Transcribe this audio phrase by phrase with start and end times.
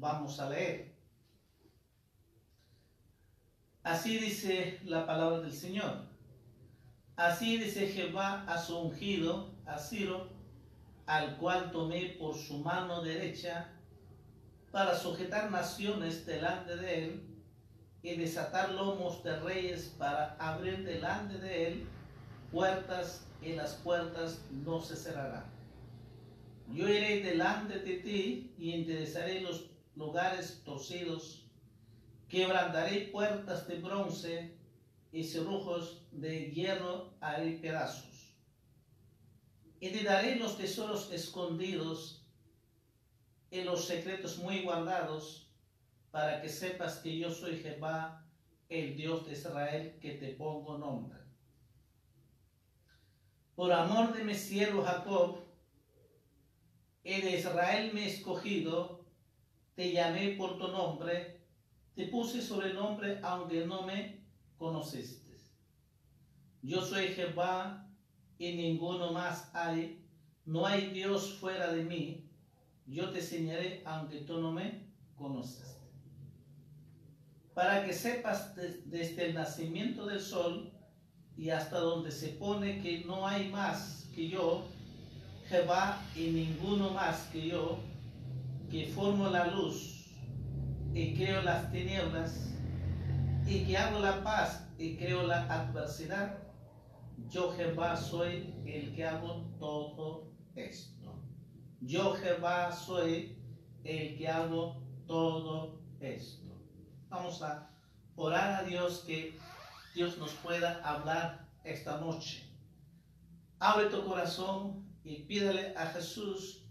[0.00, 0.90] Vamos a leer.
[3.82, 6.08] Así dice la palabra del Señor.
[7.16, 10.28] Así dice Jehová a su ungido, a Ciro,
[11.06, 13.68] al cual tomé por su mano derecha
[14.70, 17.22] para sujetar naciones delante de él
[18.02, 21.86] y desatar lomos de reyes para abrir delante de él
[22.50, 25.44] puertas y las puertas no se cerrarán.
[26.68, 29.69] Yo iré delante de ti y enderezaré los
[30.00, 31.44] lugares torcidos,
[32.26, 34.56] quebrantaré puertas de bronce
[35.12, 38.34] y cerrujos de hierro haré pedazos.
[39.78, 42.26] Y te daré los tesoros escondidos
[43.50, 45.48] y los secretos muy guardados,
[46.10, 48.26] para que sepas que yo soy Jehová,
[48.68, 51.20] el Dios de Israel, que te pongo nombre.
[53.54, 55.44] Por amor de mi siervo Jacob,
[57.04, 59.00] en Israel me he escogido,
[59.80, 61.40] te llamé por tu nombre,
[61.94, 64.26] te puse sobrenombre aunque no me
[64.58, 65.40] conociste.
[66.60, 67.88] Yo soy Jehová
[68.36, 70.06] y ninguno más hay,
[70.44, 72.28] no hay Dios fuera de mí,
[72.84, 74.84] yo te enseñaré aunque tú no me
[75.16, 75.78] conoces.
[77.54, 80.70] Para que sepas desde el nacimiento del sol
[81.38, 84.62] y hasta donde se pone que no hay más que yo,
[85.48, 87.78] Jehová y ninguno más que yo,
[88.70, 90.06] que formo la luz
[90.94, 92.54] y creo las tinieblas,
[93.46, 96.38] y que hago la paz y creo la adversidad,
[97.28, 101.20] yo Jehová soy el que hago todo esto.
[101.80, 103.36] Yo Jehová soy
[103.82, 106.54] el que hago todo esto.
[107.08, 107.70] Vamos a
[108.14, 109.36] orar a Dios que
[109.94, 112.48] Dios nos pueda hablar esta noche.
[113.58, 116.64] Abre tu corazón y pídele a Jesús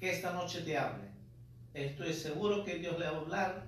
[0.00, 1.09] que esta noche te hable.
[1.74, 3.66] Estoy seguro que Dios le va a hablar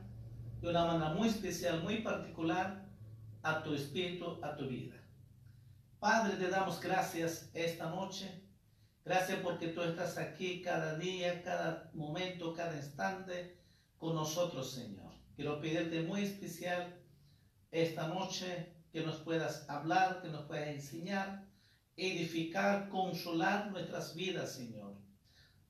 [0.61, 2.87] de una manera muy especial, muy particular
[3.43, 4.97] a tu espíritu, a tu vida.
[5.99, 8.43] Padre, te damos gracias esta noche.
[9.05, 13.59] Gracias porque tú estás aquí cada día, cada momento, cada instante
[13.99, 15.13] con nosotros, Señor.
[15.35, 17.01] Quiero pedirte muy especial
[17.71, 21.53] esta noche que nos puedas hablar, que nos puedas enseñar
[21.97, 24.97] edificar, consolar nuestras vidas, Señor.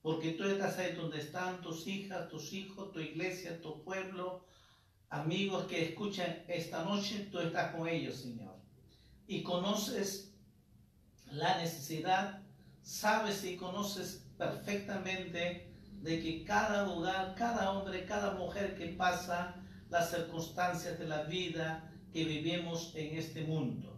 [0.02, 4.44] Porque tú estás ahí donde están tus hijas, tus hijos, tu iglesia, tu pueblo,
[5.08, 8.56] amigos que escuchan esta noche, tú estás con ellos, Señor.
[9.26, 10.34] Y conoces
[11.30, 12.42] la necesidad,
[12.82, 15.72] sabes y conoces perfectamente
[16.02, 19.54] de que cada lugar, cada hombre, cada mujer que pasa
[19.88, 23.92] las circunstancias de la vida que vivimos en este mundo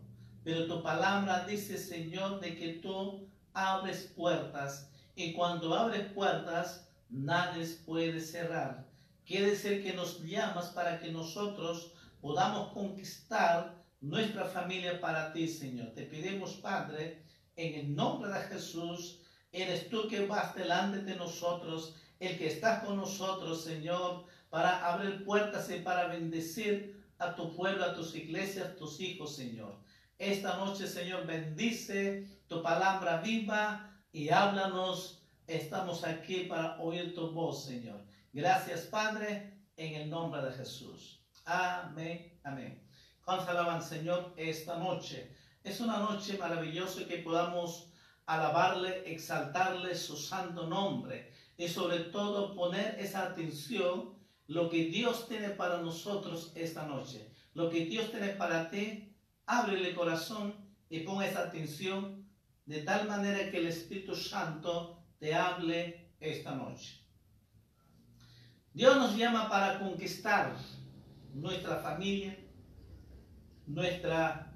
[0.44, 7.66] pero tu palabra dice, Señor, de que tú abres puertas y cuando abres puertas, nadie
[7.86, 8.86] puede cerrar.
[9.24, 15.92] Quiere decir que nos llamas para que nosotros podamos conquistar nuestra familia para ti, Señor.
[15.94, 17.22] Te pedimos, Padre,
[17.56, 19.20] en el nombre de Jesús,
[19.52, 25.24] eres tú que vas delante de nosotros, el que está con nosotros, Señor, para abrir
[25.24, 29.78] puertas y para bendecir a tu pueblo, a tus iglesias, a tus hijos, Señor.
[30.18, 35.20] Esta noche, Señor, bendice tu palabra viva y háblanos.
[35.46, 38.00] Estamos aquí para oír tu voz, Señor.
[38.32, 41.20] Gracias, Padre, en el nombre de Jesús.
[41.44, 42.80] Amén, amén.
[43.22, 45.36] Cuando Señor esta noche.
[45.62, 47.90] Es una noche maravillosa que podamos
[48.26, 54.14] alabarle, exaltarle su santo nombre y sobre todo poner esa atención
[54.46, 57.30] lo que Dios tiene para nosotros esta noche.
[57.54, 59.14] Lo que Dios tiene para ti,
[59.46, 60.54] ábrele el corazón
[60.88, 62.24] y pon esa atención
[62.66, 67.00] de tal manera que el Espíritu Santo te hable esta noche.
[68.72, 70.56] Dios nos llama para conquistar
[71.32, 72.36] nuestra familia,
[73.66, 74.52] nuestra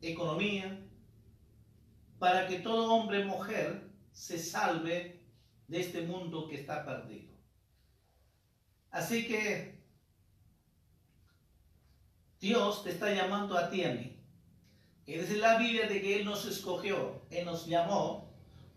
[0.00, 0.78] economía,
[2.18, 5.24] para que todo hombre y mujer se salve
[5.66, 7.32] de este mundo que está perdido.
[8.90, 9.82] Así que
[12.38, 14.11] Dios te está llamando a ti a mí.
[15.06, 18.28] Es la Biblia de que Él nos escogió, Él nos llamó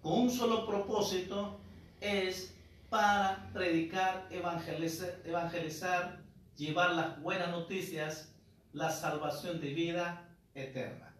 [0.01, 1.59] con un solo propósito,
[2.01, 2.53] es
[2.89, 6.25] para predicar, evangelizar
[6.55, 8.33] llevar las buenas noticias,
[8.73, 11.13] la salvación de vida eterna.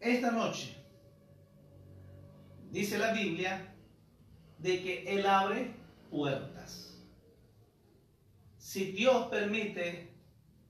[0.00, 0.76] Esta noche
[2.70, 3.74] dice la Biblia
[4.58, 5.74] de que Él abre
[6.10, 7.02] puertas.
[8.58, 10.12] Si Dios permite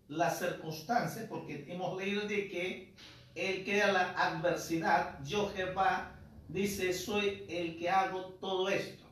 [0.09, 2.95] las circunstancias, porque hemos leído de que
[3.35, 6.19] Él crea la adversidad, yo Jehová
[6.49, 9.05] dice, soy el que hago todo esto.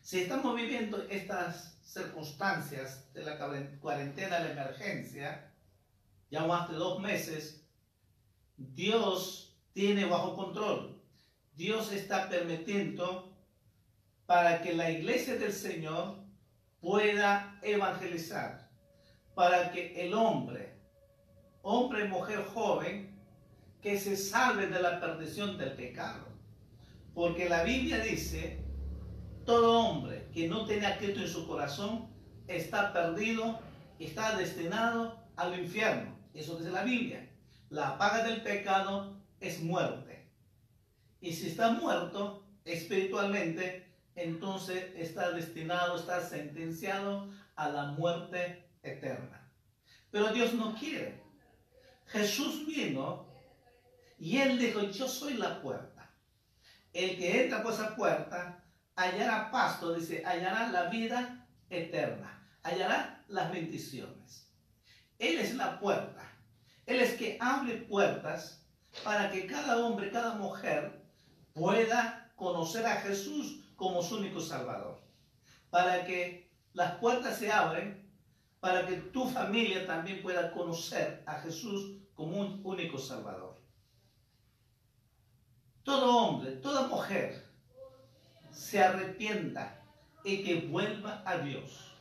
[0.00, 3.38] Si estamos viviendo estas circunstancias de la
[3.80, 5.52] cuarentena, la emergencia,
[6.30, 7.64] ya más de dos meses,
[8.56, 11.00] Dios tiene bajo control.
[11.54, 13.36] Dios está permitiendo
[14.26, 16.24] para que la iglesia del Señor
[16.80, 18.70] pueda evangelizar,
[19.34, 20.74] para que el hombre,
[21.62, 23.12] hombre y mujer joven,
[23.80, 26.26] que se salve de la perdición del pecado.
[27.14, 28.64] Porque la Biblia dice,
[29.44, 32.08] todo hombre que no tiene a Cristo en su corazón
[32.46, 33.60] está perdido,
[33.98, 36.16] está destinado al infierno.
[36.34, 37.28] Eso dice la Biblia.
[37.70, 40.28] La paga del pecado es muerte.
[41.20, 49.50] Y si está muerto espiritualmente, entonces está destinado, está sentenciado a la muerte eterna.
[50.10, 51.22] Pero Dios no quiere.
[52.06, 53.26] Jesús vino
[54.18, 56.10] y él dijo, yo soy la puerta.
[56.92, 58.62] El que entra por esa puerta
[58.94, 64.52] hallará pasto, dice, hallará la vida eterna, hallará las bendiciones.
[65.18, 66.30] Él es la puerta.
[66.84, 68.66] Él es que abre puertas
[69.04, 71.02] para que cada hombre, cada mujer
[71.54, 75.00] pueda conocer a Jesús como su único Salvador.
[75.70, 78.01] Para que las puertas se abren,
[78.62, 83.60] para que tu familia también pueda conocer a Jesús como un único Salvador.
[85.82, 87.44] Todo hombre, toda mujer
[88.52, 89.82] se arrepienta
[90.22, 91.92] y que vuelva a Dios.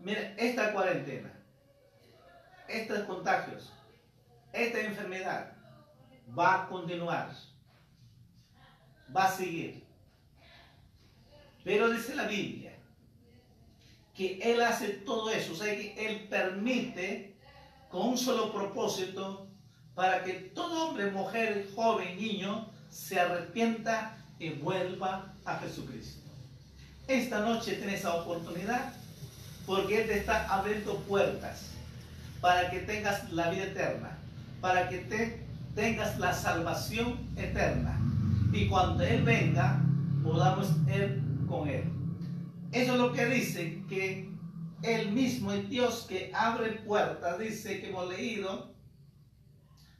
[0.00, 1.32] Mira, esta cuarentena,
[2.66, 3.72] estos contagios,
[4.52, 5.52] esta enfermedad
[6.36, 7.30] va a continuar,
[9.16, 9.86] va a seguir.
[11.62, 12.73] Pero dice la Biblia
[14.14, 17.34] que Él hace todo eso, o sea que Él permite
[17.90, 19.48] con un solo propósito
[19.94, 26.22] para que todo hombre, mujer, joven, niño se arrepienta y vuelva a Jesucristo.
[27.06, 28.92] Esta noche tienes esa oportunidad
[29.66, 31.70] porque Él te está abriendo puertas
[32.40, 34.18] para que tengas la vida eterna,
[34.60, 35.44] para que te
[35.74, 37.98] tengas la salvación eterna.
[38.52, 39.80] Y cuando Él venga,
[40.22, 41.84] podamos ir con Él.
[42.74, 44.28] Eso es lo que dice que
[44.82, 48.74] Él mismo es Dios que abre puertas, dice que hemos leído,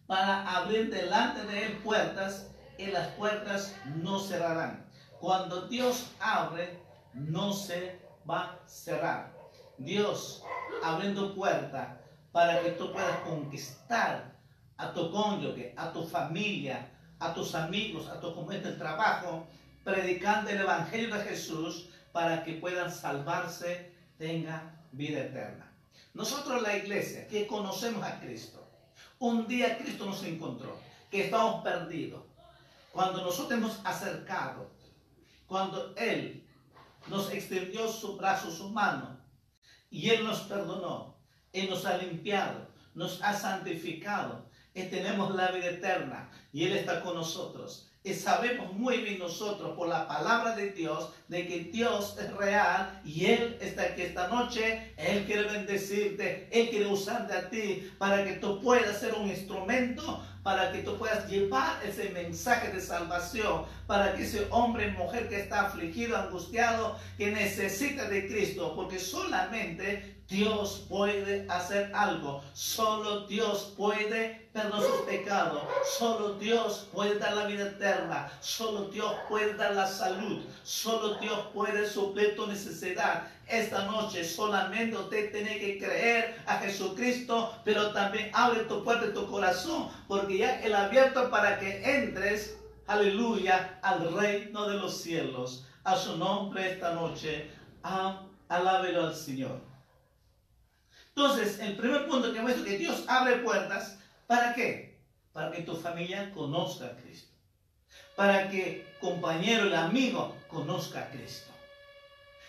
[0.08, 4.84] para abrir delante de Él puertas y las puertas no cerrarán.
[5.20, 6.80] Cuando Dios abre,
[7.14, 9.32] no se va a cerrar.
[9.78, 10.42] Dios
[10.82, 11.96] abriendo puertas
[12.32, 14.34] para que tú puedas conquistar
[14.78, 16.90] a tu cónyuge, a tu familia,
[17.20, 19.46] a tus amigos, a tu compañeros de trabajo,
[19.84, 25.68] predicando el Evangelio de Jesús para que puedan salvarse, tengan vida eterna.
[26.12, 28.70] Nosotros la iglesia que conocemos a Cristo,
[29.18, 30.78] un día Cristo nos encontró,
[31.10, 32.22] que estamos perdidos,
[32.92, 34.70] cuando nosotros hemos acercado,
[35.48, 36.46] cuando Él
[37.08, 39.18] nos extendió su brazo, su mano,
[39.90, 41.18] y Él nos perdonó,
[41.52, 44.48] Él nos ha limpiado, nos ha santificado
[44.82, 47.88] tenemos la vida eterna y Él está con nosotros.
[48.06, 53.00] Y sabemos muy bien nosotros por la palabra de Dios de que Dios es real
[53.02, 54.92] y Él está aquí esta noche.
[54.98, 60.22] Él quiere bendecirte, Él quiere usarte a ti para que tú puedas ser un instrumento,
[60.42, 65.26] para que tú puedas llevar ese mensaje de salvación, para que ese hombre y mujer
[65.30, 72.42] que está afligido, angustiado, que necesita de Cristo, porque solamente Dios puede hacer algo.
[72.54, 75.62] Solo Dios puede perdonar sus pecados.
[75.98, 78.30] Solo Dios puede dar la vida eterna.
[78.40, 80.42] Solo Dios puede dar la salud.
[80.62, 83.28] Solo Dios puede suplir tu necesidad.
[83.46, 89.12] Esta noche solamente usted tiene que creer a Jesucristo, pero también abre tu puerta y
[89.12, 95.66] tu corazón, porque ya ha abierto para que entres, aleluya, al reino de los cielos.
[95.84, 97.50] A su nombre esta noche.
[98.48, 99.73] Alábelo al Señor.
[101.16, 104.98] Entonces, el primer punto que muestra que Dios abre puertas, ¿para qué?
[105.32, 107.32] Para que tu familia conozca a Cristo.
[108.16, 111.52] Para que compañero, el amigo, conozca a Cristo.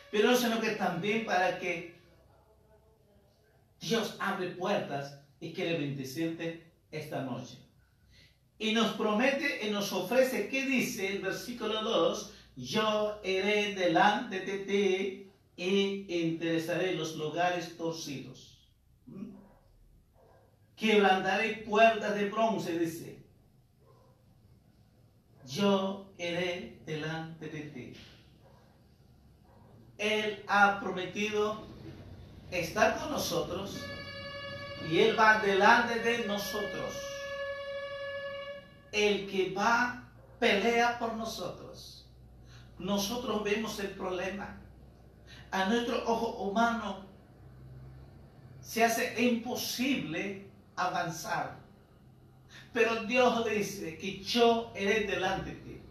[0.09, 1.93] Pero no sino que también para que
[3.79, 7.59] Dios abre puertas y quiere bendecirte esta noche.
[8.57, 12.33] Y nos promete y nos ofrece, ¿qué dice el versículo 2?
[12.55, 18.54] Yo iré delante de ti y interesaré los lugares torcidos
[20.85, 23.19] quebrantaré puertas de bronce, dice.
[25.45, 27.93] Yo iré delante de ti.
[29.97, 31.65] Él ha prometido
[32.51, 33.79] estar con nosotros
[34.89, 36.93] y Él va delante de nosotros.
[38.91, 40.03] El que va
[40.39, 42.07] pelea por nosotros.
[42.77, 44.57] Nosotros vemos el problema.
[45.51, 47.05] A nuestro ojo humano
[48.61, 50.45] se hace imposible
[50.75, 51.55] avanzar.
[52.73, 55.81] Pero Dios dice que yo iré delante de ti.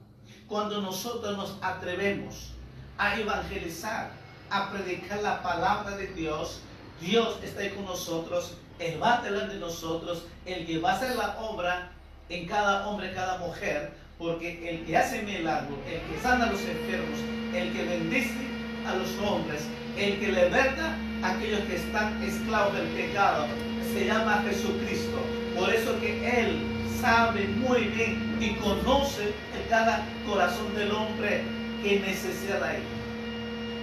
[0.46, 2.52] Cuando nosotros nos atrevemos
[2.98, 4.10] a evangelizar,
[4.50, 6.60] a predicar la palabra de Dios,
[7.00, 11.16] Dios está ahí con nosotros, Él va delante de nosotros, el que va a hacer
[11.16, 11.90] la obra
[12.28, 16.60] en cada hombre, cada mujer, porque el que hace milagro, el que sana a los
[16.60, 17.18] enfermos,
[17.54, 18.46] el que bendice
[18.86, 19.62] a los hombres,
[19.96, 23.46] el que liberta aquellos que están esclavos del pecado,
[23.92, 25.18] se llama Jesucristo.
[25.58, 26.62] Por eso que Él
[27.00, 31.42] sabe muy bien y conoce en cada corazón del hombre
[31.82, 32.82] que necesita ahí.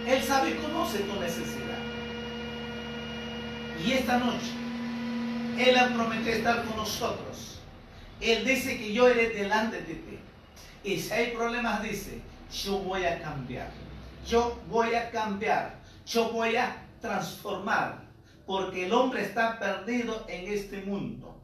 [0.08, 1.78] Él sabe y conoce tu necesidad.
[3.84, 4.52] Y esta noche,
[5.58, 7.60] Él ha prometido estar con nosotros.
[8.20, 10.20] Él dice que yo iré delante de ti.
[10.84, 12.22] Y si hay problemas, dice,
[12.64, 13.70] yo voy a cambiar.
[14.28, 15.76] Yo voy a cambiar.
[16.06, 18.12] Yo voy a transformar
[18.46, 21.42] porque el hombre está perdido en este mundo.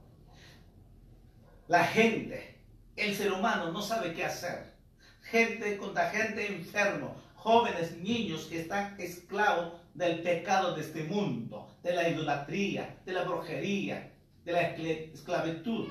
[1.68, 2.60] La gente,
[2.96, 4.74] el ser humano no sabe qué hacer.
[5.22, 11.94] Gente contra gente enfermo, jóvenes, niños que están esclavos del pecado de este mundo, de
[11.94, 14.12] la idolatría, de la brujería,
[14.46, 15.88] de la esclavitud,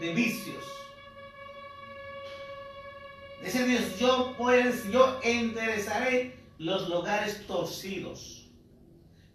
[0.00, 0.64] de vicios.
[3.42, 8.37] Dice Dios, yo pues, yo enderezaré los lugares torcidos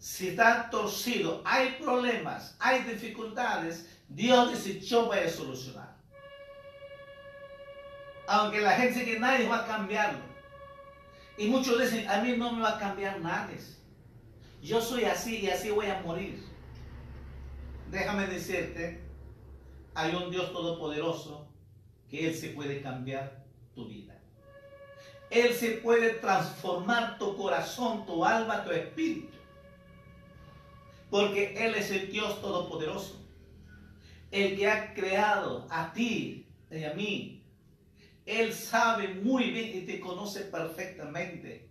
[0.03, 5.95] si está torcido, hay problemas, hay dificultades, Dios dice, yo voy a solucionar.
[8.27, 10.19] Aunque la gente dice que nadie va a cambiarlo.
[11.37, 13.55] Y muchos dicen, a mí no me va a cambiar nadie.
[14.61, 16.45] Yo soy así y así voy a morir.
[17.89, 19.01] Déjame decirte,
[19.93, 21.47] hay un Dios todopoderoso
[22.09, 24.19] que Él se puede cambiar tu vida.
[25.29, 29.42] Él se puede transformar tu corazón, tu alma, tu espíritu
[31.13, 33.23] porque Él es el Dios Todopoderoso,
[34.31, 37.45] el que ha creado a ti y a mí.
[38.25, 41.69] Él sabe muy bien y te conoce perfectamente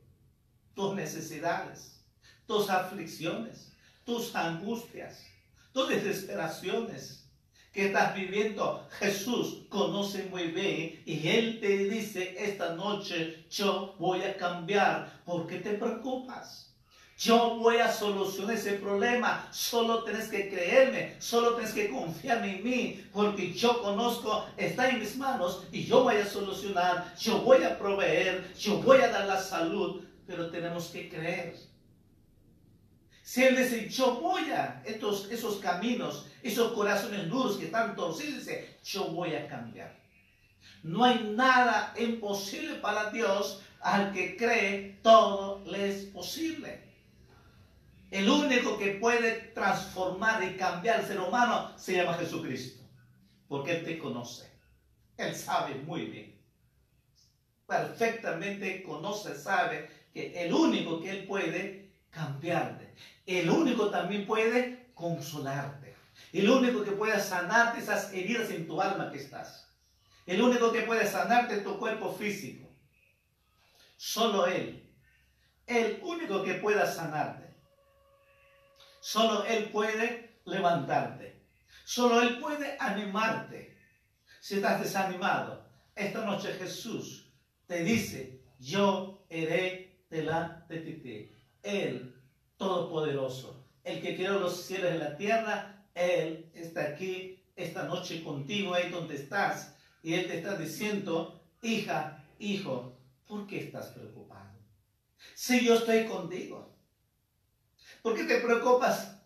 [0.77, 2.05] tus necesidades,
[2.47, 3.73] tus aflicciones,
[4.05, 5.27] tus angustias,
[5.73, 7.29] tus desesperaciones
[7.73, 8.87] que estás viviendo.
[9.01, 15.21] Jesús conoce muy bien y Él te dice esta noche, yo voy a cambiar.
[15.25, 16.72] ¿Por qué te preocupas?
[17.23, 19.47] Yo voy a solucionar ese problema.
[19.53, 21.15] Solo tienes que creerme.
[21.21, 23.05] Solo tienes que confiar en mí.
[23.13, 27.15] Porque yo conozco, está en mis manos y yo voy a solucionar.
[27.17, 28.53] Yo voy a proveer.
[28.59, 30.03] Yo voy a dar la salud.
[30.27, 31.55] Pero tenemos que creer.
[33.23, 38.49] Si Él dice, yo voy a estos, esos caminos, esos corazones duros que están torcidos,
[38.83, 39.97] yo voy a cambiar.
[40.83, 43.63] No hay nada imposible para Dios.
[43.81, 46.92] Al que cree, todo le es posible.
[48.13, 52.85] El único que puede transformar y cambiar al ser humano se llama Jesucristo.
[53.49, 54.53] Porque Él te conoce.
[55.17, 56.39] Él sabe muy bien.
[57.67, 62.93] Perfectamente conoce, sabe que el único que Él puede cambiarte.
[63.25, 65.97] El único también puede consolarte.
[66.35, 69.71] El único que puede sanarte esas heridas en tu alma que estás.
[70.27, 72.69] El único que puede sanarte tu cuerpo físico.
[73.97, 74.87] Solo Él.
[75.67, 77.52] El único que pueda sanarte.
[79.03, 81.43] Solo Él puede levantarte.
[81.85, 83.77] Solo Él puede animarte.
[84.41, 85.67] Si estás desanimado,
[85.97, 87.29] esta noche Jesús
[87.67, 91.33] te dice, yo iré delante de ti.
[91.65, 92.15] Él,
[92.57, 98.73] Todopoderoso, el que creó los cielos y la tierra, Él está aquí esta noche contigo,
[98.73, 99.75] ahí donde estás.
[100.05, 104.61] Y Él te está diciendo, hija, hijo, ¿por qué estás preocupado?
[105.35, 106.72] Si yo estoy contigo.
[108.03, 109.17] ¿Por qué te preocupas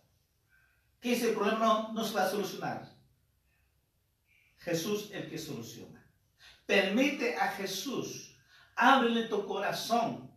[1.01, 2.95] que ese problema no, se va a solucionar?
[4.59, 6.05] Jesús el que soluciona.
[6.65, 8.37] Permite a Jesús,
[8.75, 10.31] ábrele tu corazón,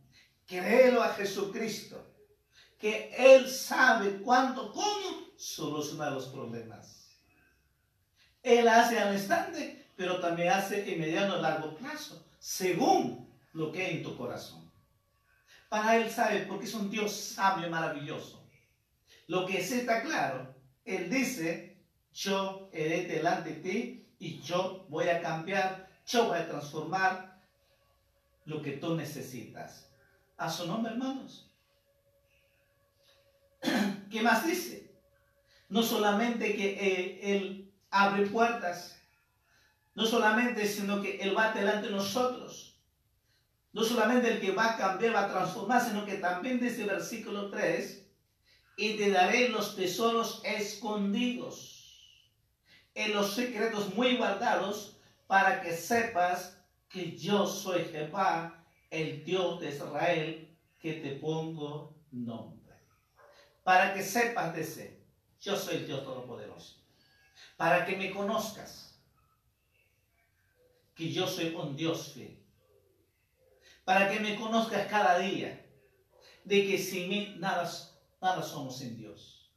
[0.47, 2.07] créelo a Jesucristo,
[2.79, 7.19] que Él sabe cuándo, cómo solucionar los problemas.
[8.43, 13.97] Él hace al instante, pero también hace en mediano largo plazo, según lo que hay
[13.99, 14.60] en tu corazón.
[15.71, 18.45] Para Él sabe, porque es un Dios sabio y maravilloso.
[19.29, 20.53] Lo que sí está claro,
[20.85, 21.79] Él dice,
[22.13, 27.41] yo iré delante de ti y yo voy a cambiar, yo voy a transformar
[28.47, 29.89] lo que tú necesitas.
[30.37, 31.49] A su nombre, hermanos.
[34.11, 34.93] ¿Qué más dice?
[35.69, 39.01] No solamente que Él abre puertas,
[39.95, 42.70] no solamente, sino que Él va delante de nosotros
[43.73, 47.51] no solamente el que va a cambiar, va a transformar, sino que también dice versículo
[47.51, 48.07] 3,
[48.77, 51.77] y te daré los tesoros escondidos,
[52.95, 54.97] en los secretos muy guardados,
[55.27, 62.75] para que sepas que yo soy Jehová, el Dios de Israel, que te pongo nombre.
[63.63, 65.05] Para que sepas de ese,
[65.41, 66.83] yo soy el Dios Todopoderoso.
[67.57, 68.99] Para que me conozcas,
[70.97, 72.40] que yo soy un Dios fiel
[73.91, 75.67] para que me conozcas cada día
[76.45, 77.69] de que sin mí nada,
[78.23, 79.53] nada somos en Dios.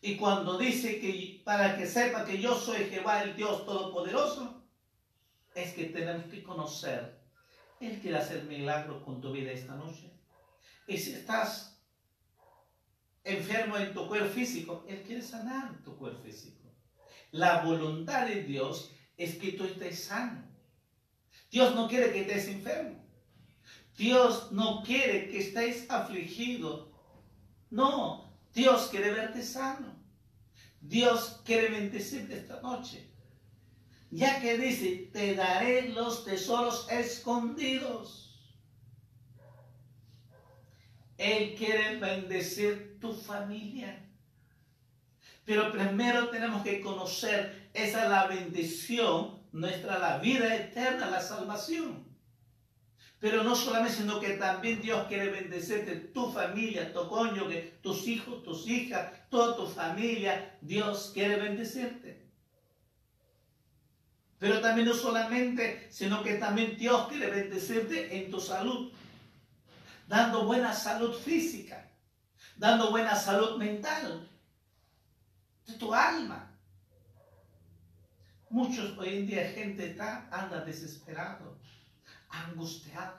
[0.00, 4.66] Y cuando dice que para que sepa que yo soy Jehová el Dios Todopoderoso,
[5.54, 7.22] es que tenemos que conocer.
[7.78, 10.12] Él quiere hacer milagros con tu vida esta noche.
[10.88, 11.80] Y si estás
[13.22, 16.74] enfermo en tu cuerpo físico, Él quiere sanar tu cuerpo físico.
[17.30, 20.45] La voluntad de Dios es que tú estés sano.
[21.56, 23.02] Dios no quiere que estés enfermo.
[23.96, 26.92] Dios no quiere que estés afligido.
[27.70, 29.96] No, Dios quiere verte sano.
[30.82, 33.10] Dios quiere bendecirte esta noche.
[34.10, 38.38] Ya que dice, te daré los tesoros escondidos.
[41.16, 44.06] Él quiere bendecir tu familia.
[45.46, 52.04] Pero primero tenemos que conocer, esa es la bendición nuestra, la vida eterna, la salvación.
[53.18, 58.42] Pero no solamente, sino que también Dios quiere bendecirte, tu familia, tu cónyuge, tus hijos,
[58.42, 60.58] tus hijas, toda tu familia.
[60.60, 62.26] Dios quiere bendecirte.
[64.38, 68.92] Pero también no solamente, sino que también Dios quiere bendecirte en tu salud,
[70.06, 71.90] dando buena salud física,
[72.56, 74.28] dando buena salud mental,
[75.66, 76.55] de tu alma.
[78.56, 81.58] Muchos hoy en día gente está, anda desesperado,
[82.30, 83.18] angustiado,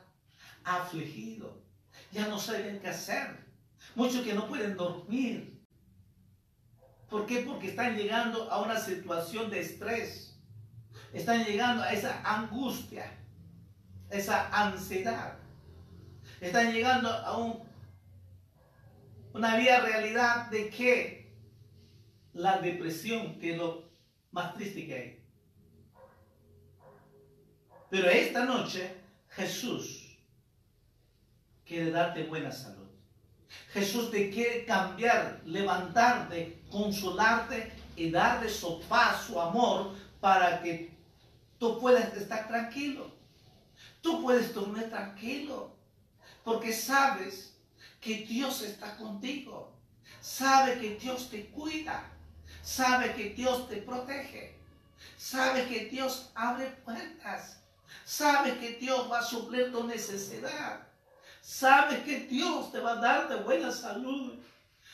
[0.63, 1.61] afligido.
[2.11, 3.45] Ya no saben qué hacer.
[3.93, 5.61] Muchos que no pueden dormir.
[7.07, 7.41] ¿Por qué?
[7.41, 10.35] Porque están llegando a una situación de estrés.
[11.13, 13.05] Están llegando a esa angustia,
[14.09, 15.37] esa ansiedad.
[16.41, 17.61] Están llegando a un,
[19.33, 21.31] una vía realidad de que
[22.33, 23.87] la depresión, que es lo
[24.31, 25.16] más triste que hay.
[27.89, 28.95] Pero esta noche
[29.29, 30.17] Jesús
[31.65, 32.87] quiere darte buena salud.
[33.71, 40.91] Jesús te quiere cambiar, levantarte, consolarte y darte su paz, su amor, para que
[41.59, 43.11] tú puedas estar tranquilo.
[44.01, 45.75] Tú puedes dormir tranquilo,
[46.43, 47.53] porque sabes
[48.01, 49.73] que Dios está contigo.
[50.21, 52.03] Sabe que Dios te cuida.
[52.61, 54.55] Sabe que Dios te protege.
[55.17, 57.61] Sabe que Dios abre puertas.
[58.05, 60.87] Sabe que Dios va a suplir tu necesidad.
[61.41, 64.33] Sabes que Dios te va a dar de buena salud.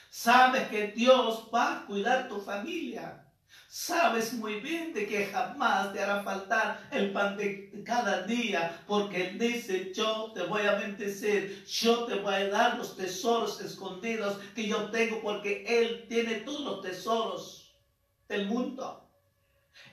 [0.10, 3.24] Sabes que Dios va a cuidar tu familia.
[3.68, 9.30] Sabes muy bien de que jamás te hará faltar el pan de cada día, porque
[9.30, 14.38] Él dice, yo te voy a bendecir, yo te voy a dar los tesoros escondidos
[14.54, 17.74] que yo tengo, porque Él tiene todos los tesoros
[18.28, 19.10] del mundo.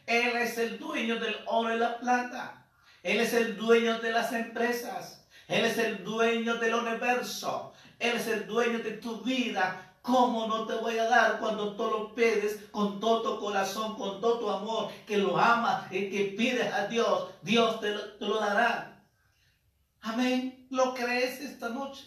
[0.05, 2.60] Él es el dueño del oro y la plata.
[3.03, 5.25] Él es el dueño de las empresas.
[5.49, 7.73] Él es el dueño del universo.
[7.99, 9.95] Él es el dueño de tu vida.
[10.03, 14.21] ¿Cómo no te voy a dar cuando tú lo pides con todo tu corazón, con
[14.21, 17.31] todo tu amor, que lo amas y que pides a Dios?
[17.43, 19.05] Dios te lo, dará.
[20.01, 20.67] Amén.
[20.71, 22.05] ¿Lo crees esta noche?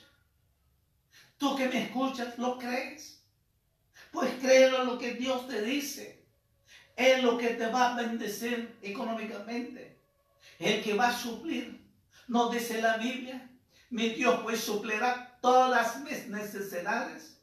[1.38, 3.24] Tú que me escuchas, ¿lo crees?
[4.12, 6.26] Pues créelo en lo que Dios te dice.
[6.96, 9.93] Es lo que te va a bendecir económicamente.
[10.60, 11.84] El que va a suplir.
[12.28, 13.50] No dice la Biblia.
[13.90, 17.34] Mi Dios pues suplirá todas mis necesidades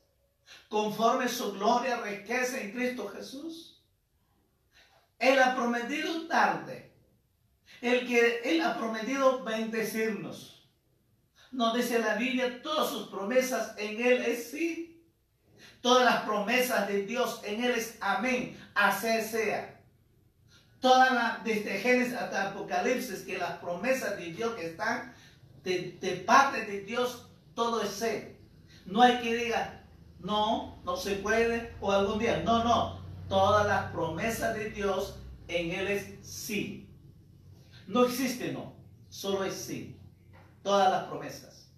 [0.68, 3.82] conforme su gloria, riqueza en Cristo Jesús.
[5.18, 6.90] Él ha prometido tarde.
[7.80, 10.68] El que Él ha prometido bendecirnos.
[11.50, 15.02] Nos dice la Biblia, todas sus promesas en Él es sí.
[15.80, 18.58] Todas las promesas de Dios en Él es amén.
[18.74, 19.79] Así sea.
[20.80, 25.14] Todas las, desde Génesis hasta Apocalipsis, que las promesas de Dios que están
[25.62, 28.36] de, de parte de Dios, todo es sí.
[28.86, 29.84] No hay que diga,
[30.20, 32.42] no, no se puede o algún día.
[32.44, 33.00] No, no.
[33.28, 36.88] Todas las promesas de Dios en Él es sí.
[37.86, 38.74] No existe no,
[39.08, 39.96] solo es sí.
[40.62, 41.70] Todas las promesas.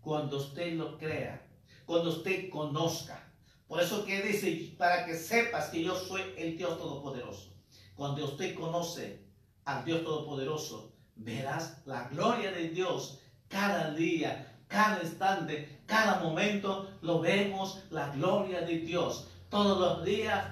[0.00, 1.46] Cuando usted lo crea,
[1.86, 3.27] cuando usted conozca.
[3.68, 7.52] Por eso que dice, para que sepas que yo soy el Dios Todopoderoso.
[7.94, 9.20] Cuando usted conoce
[9.64, 17.20] al Dios Todopoderoso, verás la gloria de Dios cada día cada instante, cada momento lo
[17.20, 19.28] vemos la gloria de Dios.
[19.48, 20.46] Todos los días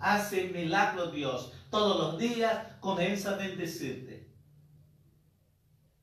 [0.00, 1.52] hace milagro Dios.
[1.70, 4.26] Todos los días comienza a bendecirte.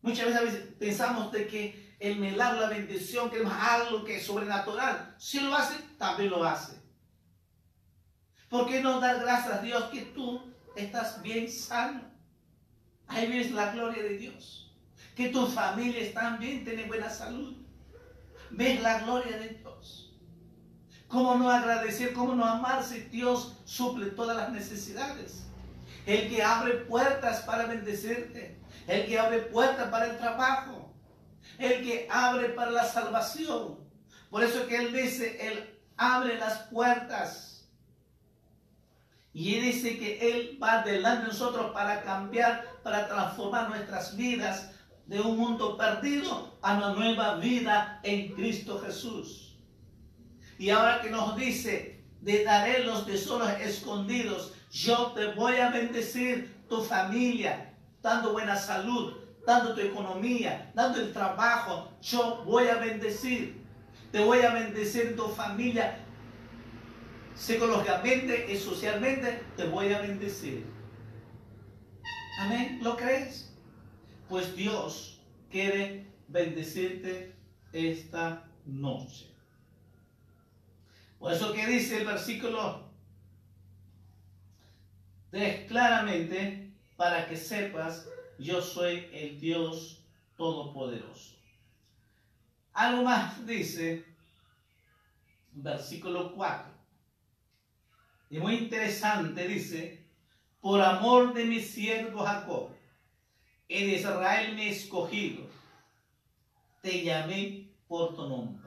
[0.04, 5.16] Muchas veces pensamos de que el milagro, la bendición, que es algo que es sobrenatural.
[5.18, 6.82] Si lo hace, también lo hace.
[8.50, 12.02] ¿Por qué no dar gracias a Dios que tú estás bien sano?
[13.08, 14.66] Ahí ves la gloria de Dios
[15.16, 17.56] que tu familia está bien, tiene buena salud.
[18.52, 20.14] Ves la gloria de Dios.
[21.08, 25.46] ¿Cómo no agradecer, cómo no amar si Dios suple todas las necesidades?
[26.06, 28.60] El que abre puertas para bendecirte.
[28.88, 30.85] El que abre puertas para el trabajo.
[31.58, 33.80] El que abre para la salvación.
[34.30, 37.68] Por eso que Él dice, Él abre las puertas.
[39.34, 44.72] Y Él dice que Él va delante de nosotros para cambiar, para transformar nuestras vidas,
[45.08, 49.58] de un mundo perdido a una nueva vida en Cristo Jesús.
[50.58, 56.66] Y ahora que nos dice, de daré los tesoros escondidos, yo te voy a bendecir
[56.68, 59.14] tu familia, dando buena salud,
[59.46, 63.64] dando tu economía, dando el trabajo, yo voy a bendecir.
[64.12, 66.00] Te voy a bendecir tu familia
[67.36, 70.66] psicológicamente y socialmente, te voy a bendecir.
[72.40, 73.46] Amén, ¿lo crees?
[74.30, 77.36] pues Dios quiere bendecirte
[77.72, 79.28] esta noche.
[81.20, 82.92] Por eso que dice el versículo
[85.32, 90.02] es claramente para que sepas, yo soy el Dios
[90.36, 91.36] Todopoderoso.
[92.74, 94.06] Algo más dice,
[95.54, 96.74] versículo 4.
[98.32, 100.06] Y muy interesante dice,
[100.60, 102.70] por amor de mi siervo Jacob,
[103.70, 105.48] en Israel me he escogido,
[106.82, 108.66] te llamé por tu nombre.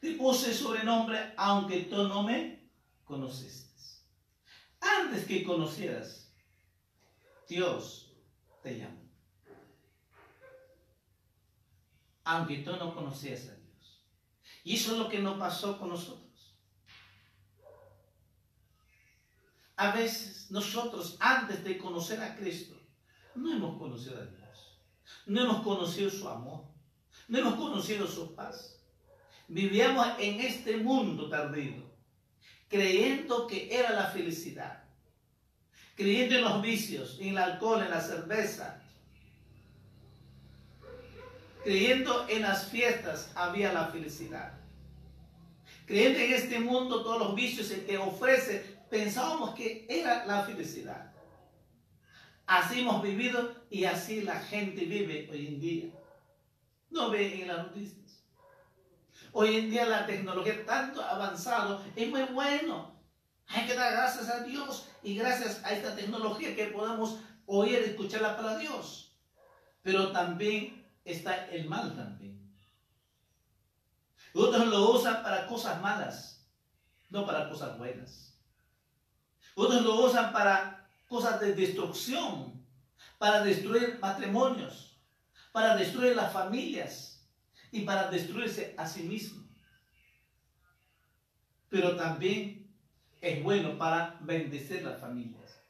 [0.00, 2.60] Te puse sobrenombre aunque tú no me
[3.04, 3.66] conociste.
[4.80, 6.30] Antes que conocieras,
[7.48, 8.05] Dios
[8.74, 8.88] te.
[12.24, 14.04] Aunque tú no conocías a Dios.
[14.64, 16.56] Y eso es lo que no pasó con nosotros.
[19.76, 22.80] A veces nosotros, antes de conocer a Cristo,
[23.34, 24.80] no hemos conocido a Dios.
[25.26, 26.64] No hemos conocido su amor.
[27.28, 28.82] No hemos conocido su paz.
[29.48, 31.94] Vivíamos en este mundo perdido,
[32.68, 34.85] creyendo que era la felicidad.
[35.96, 38.82] Creyendo en los vicios, en el alcohol, en la cerveza.
[41.64, 44.52] Creyendo en las fiestas había la felicidad.
[45.86, 51.12] Creyendo en este mundo todos los vicios que ofrece, pensábamos que era la felicidad.
[52.46, 55.86] Así hemos vivido y así la gente vive hoy en día.
[56.90, 58.22] No ve en las noticias.
[59.32, 62.95] Hoy en día la tecnología tanto avanzado es muy bueno.
[63.48, 67.90] Hay que dar gracias a Dios y gracias a esta tecnología que podamos oír y
[67.90, 69.12] escuchar la palabra de Dios.
[69.82, 72.36] Pero también está el mal también.
[74.34, 76.46] Otros lo usan para cosas malas,
[77.08, 78.36] no para cosas buenas.
[79.54, 82.62] Otros lo usan para cosas de destrucción,
[83.16, 84.98] para destruir matrimonios,
[85.52, 87.26] para destruir las familias
[87.70, 89.44] y para destruirse a sí mismo.
[91.70, 92.65] Pero también
[93.26, 95.60] es bueno para bendecir las familias,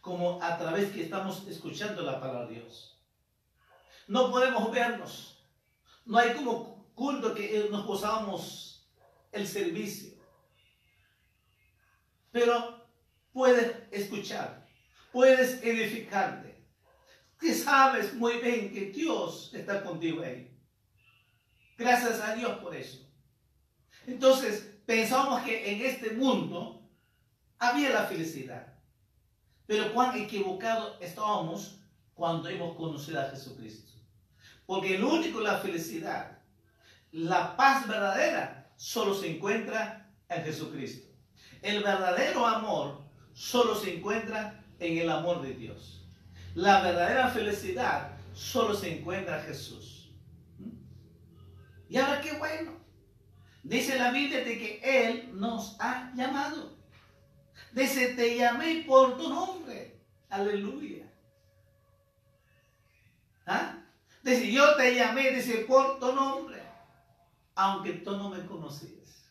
[0.00, 3.00] como a través que estamos escuchando la palabra de Dios.
[4.06, 5.42] No podemos vernos,
[6.04, 8.86] no hay como culto que nos gozamos
[9.32, 10.14] el servicio,
[12.30, 12.86] pero
[13.32, 14.66] puedes escuchar,
[15.10, 16.64] puedes edificarte,
[17.40, 20.52] que sabes muy bien que Dios está contigo ahí.
[21.76, 23.06] Gracias a Dios por eso.
[24.06, 26.85] Entonces, pensamos que en este mundo
[27.58, 28.66] había la felicidad.
[29.66, 31.80] Pero cuán equivocado estábamos
[32.14, 33.92] cuando hemos conocido a Jesucristo.
[34.64, 36.38] Porque el único, la felicidad,
[37.12, 41.08] la paz verdadera, solo se encuentra en Jesucristo.
[41.62, 46.04] El verdadero amor solo se encuentra en el amor de Dios.
[46.54, 50.10] La verdadera felicidad solo se encuentra en Jesús.
[50.58, 50.70] ¿Mm?
[51.88, 52.72] Y ahora qué bueno.
[53.62, 56.75] Dice la Biblia de que Él nos ha llamado.
[57.76, 60.00] Dice, te llamé por tu nombre.
[60.30, 61.04] Aleluya.
[63.44, 63.74] ¿Ah?
[64.22, 66.62] Dice, yo te llamé, dice, por tu nombre.
[67.54, 69.28] Aunque tú no me conocías.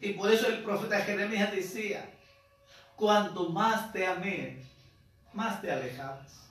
[0.00, 2.10] Y por eso el profeta Jeremías decía,
[2.96, 4.64] cuanto más te amé,
[5.34, 6.48] más te alejabas.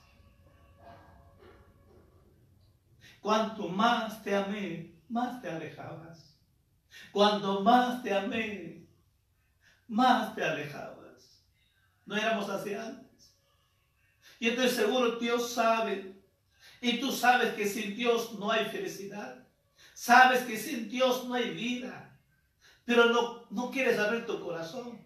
[3.20, 6.38] Cuanto más te amé, más te alejabas.
[7.12, 8.85] Cuanto más te amé,
[9.88, 10.96] más te alejabas.
[12.06, 13.36] No éramos así antes.
[14.40, 16.16] Y estoy seguro Dios sabe.
[16.82, 19.48] Y tú sabes que sin Dios no hay felicidad.
[19.94, 22.20] Sabes que sin Dios no hay vida.
[22.84, 25.02] Pero no, no quieres abrir tu corazón.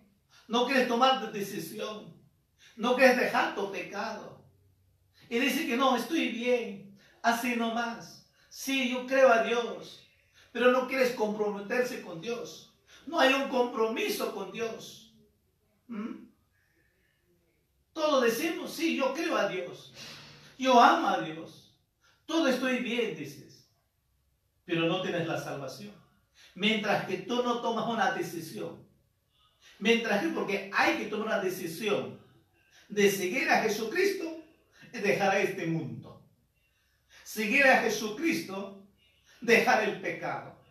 [0.48, 2.14] No quieres tomar decisión.
[2.76, 4.44] No quieres dejar tu pecado.
[5.30, 6.98] Y dice que no, estoy bien.
[7.22, 8.28] Así nomás.
[8.50, 10.08] Sí, yo creo a Dios.
[10.52, 12.69] Pero no quieres comprometerse con Dios.
[13.10, 15.16] No hay un compromiso con Dios.
[15.88, 16.28] ¿Mm?
[17.92, 19.96] Todos decimos, sí, yo creo a Dios.
[20.60, 21.76] Yo amo a Dios.
[22.28, 23.68] Todo estoy bien, dices.
[24.64, 25.92] Pero no tienes la salvación.
[26.54, 28.88] Mientras que tú no tomas una decisión.
[29.80, 32.20] Mientras que, porque hay que tomar una decisión
[32.90, 34.44] de seguir a Jesucristo
[34.94, 36.24] es dejar este mundo.
[37.24, 38.88] Seguir a Jesucristo,
[39.42, 40.62] dejar el pecado,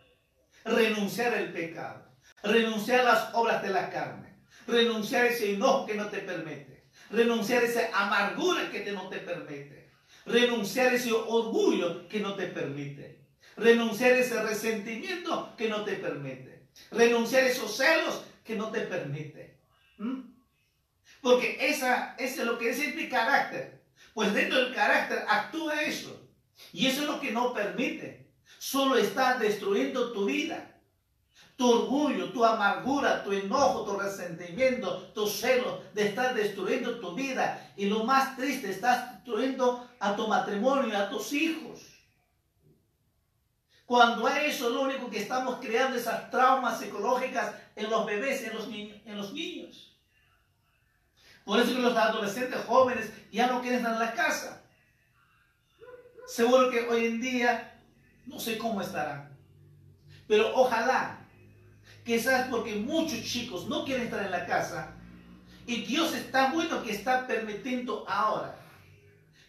[0.63, 2.08] renunciar al pecado,
[2.43, 6.89] renunciar a las obras de la carne, renunciar a ese enojo que no te permite,
[7.09, 9.89] renunciar a esa amargura que no te permite,
[10.25, 13.25] renunciar a ese orgullo que no te permite,
[13.57, 18.81] renunciar a ese resentimiento que no te permite, renunciar a esos celos que no te
[18.81, 19.59] permite.
[21.21, 23.83] Porque esa, ese es lo que es mi carácter.
[24.13, 26.27] Pues dentro del carácter actúa eso.
[26.73, 28.31] Y eso es lo que no permite.
[28.57, 30.78] Solo está destruyendo tu vida.
[31.59, 37.73] Tu orgullo, tu amargura, tu enojo, tu resentimiento, tu celo, de estar destruyendo tu vida.
[37.75, 41.81] Y lo más triste, estás destruyendo a tu matrimonio a tus hijos.
[43.85, 48.55] Cuando a eso lo único que estamos creando esas traumas psicológicas en los bebés en
[48.55, 49.97] los, en los niños.
[51.43, 54.63] Por eso que los adolescentes jóvenes ya no quieren estar en la casa.
[56.25, 57.81] Seguro que hoy en día
[58.27, 59.37] no sé cómo estarán.
[60.25, 61.18] Pero ojalá,
[62.09, 64.95] quizás porque muchos chicos no quieren estar en la casa
[65.67, 68.55] y Dios está bueno que está permitiendo ahora.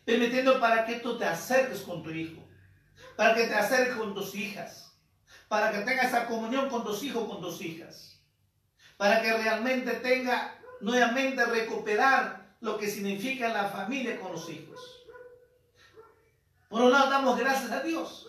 [0.05, 2.46] Permitiendo para que tú te acerques con tu hijo.
[3.16, 4.92] Para que te acerques con tus hijas.
[5.49, 8.20] Para que tengas esa comunión con tus hijos, con tus hijas.
[8.99, 15.07] Para que realmente tenga nuevamente recuperar lo que significa la familia con los hijos.
[16.68, 18.29] Por un lado damos gracias a Dios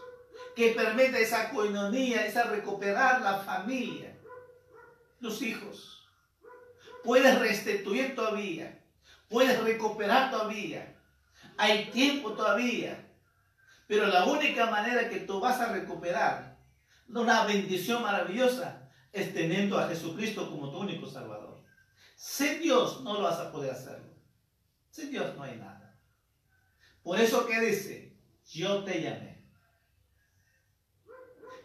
[0.55, 4.10] que permite esa coinonía, esa recuperar la familia,
[5.21, 6.09] los hijos.
[7.03, 8.83] Puedes restituir todavía,
[9.29, 10.99] puedes recuperar todavía,
[11.57, 13.07] hay tiempo todavía,
[13.87, 16.57] pero la única manera que tú vas a recuperar
[17.07, 21.63] una bendición maravillosa es teniendo a Jesucristo como tu único Salvador.
[22.15, 24.01] Sin Dios no lo vas a poder hacer.
[24.91, 25.99] Sin Dios no hay nada.
[27.03, 29.43] Por eso que dice, yo te llamé.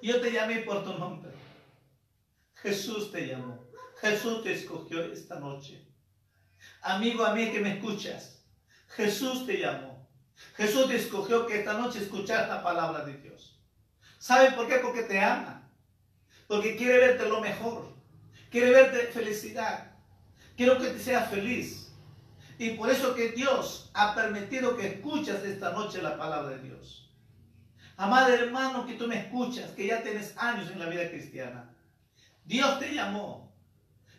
[0.02, 1.35] Yo te llamé por tu nombre.
[2.66, 3.64] Jesús te llamó.
[4.00, 5.86] Jesús te escogió esta noche.
[6.82, 8.44] Amigo, a mí que me escuchas,
[8.88, 10.08] Jesús te llamó.
[10.56, 13.62] Jesús te escogió que esta noche escuchar la palabra de Dios.
[14.18, 14.78] ¿Sabe por qué?
[14.78, 15.70] Porque te ama.
[16.48, 17.92] Porque quiere verte lo mejor.
[18.50, 19.92] Quiere verte felicidad.
[20.56, 21.92] Quiero que te seas feliz.
[22.58, 27.14] Y por eso que Dios ha permitido que escuches esta noche la palabra de Dios.
[27.96, 31.75] Amado hermano que tú me escuchas, que ya tienes años en la vida cristiana.
[32.46, 33.52] Dios te llamó.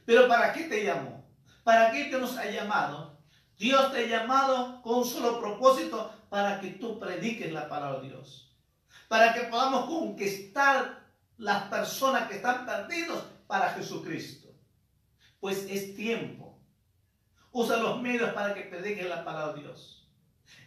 [0.06, 1.26] Pero ¿para qué te llamó?
[1.64, 3.20] ¿Para qué te nos ha llamado?
[3.58, 8.10] Dios te ha llamado con un solo propósito para que tú prediques la palabra de
[8.10, 8.56] Dios.
[9.08, 14.50] Para que podamos conquistar las personas que están perdidos para Jesucristo.
[15.40, 16.60] Pues es tiempo.
[17.52, 20.08] Usa los medios para que prediques la palabra de Dios.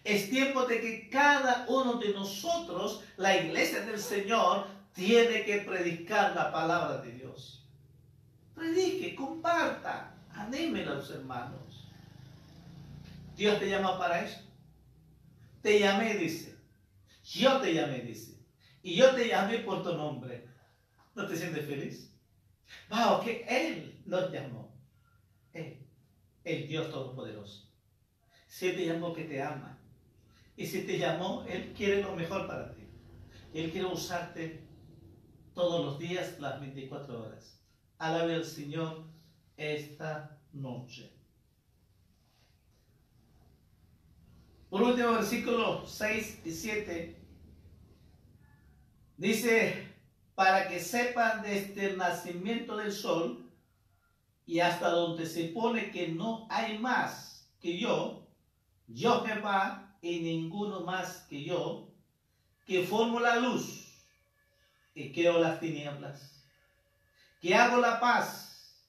[0.02, 6.34] Es tiempo de que cada uno de nosotros, la iglesia del Señor, tiene que predicar
[6.34, 7.19] la palabra de Dios.
[8.60, 11.88] Predique, comparta, anime a los hermanos.
[13.34, 14.38] Dios te llama para eso.
[15.62, 16.58] Te llamé, dice.
[17.24, 18.38] Yo te llamé, dice.
[18.82, 20.46] Y yo te llamé por tu nombre.
[21.14, 22.14] ¿No te sientes feliz?
[22.90, 24.78] Wow, que Él nos llamó.
[25.54, 25.78] Él,
[26.44, 27.66] el Dios Todopoderoso.
[28.46, 29.78] Si te llamó, que te ama.
[30.54, 32.86] Y si te llamó, Él quiere lo mejor para ti.
[33.54, 34.68] Él quiere usarte
[35.54, 37.59] todos los días, las 24 horas.
[38.00, 39.04] Alabe al Señor
[39.58, 41.12] esta noche.
[44.70, 47.16] Por último, versículos 6 y 7.
[49.18, 49.86] Dice,
[50.34, 53.50] para que sepan desde el nacimiento del sol
[54.46, 58.26] y hasta donde se pone que no hay más que yo,
[58.86, 61.92] yo Jehová y ninguno más que yo,
[62.64, 63.92] que formo la luz
[64.94, 66.39] y creo las tinieblas,
[67.40, 68.86] que hago la paz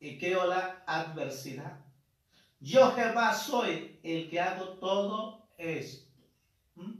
[0.00, 1.80] y creo la adversidad.
[2.60, 6.12] Yo Jehová soy el que hago todo esto.
[6.74, 6.92] ¿Mm?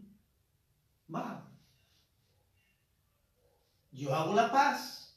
[3.92, 5.16] Yo hago la paz,